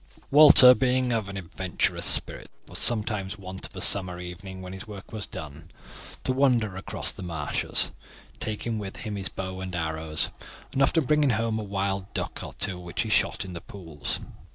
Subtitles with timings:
[0.31, 4.87] Walter, being of an adventurous spirit, was sometimes wont of a summer evening, when his
[4.87, 5.67] work was done,
[6.23, 7.91] to wander across the marshes,
[8.39, 10.31] taking with him his bow and arrows,
[10.73, 14.19] and often bringing home a wild duck or two which he shot in the pools.